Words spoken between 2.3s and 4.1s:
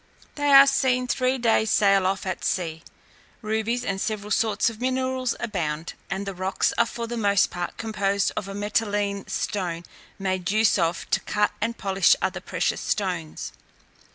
sea. Rubies and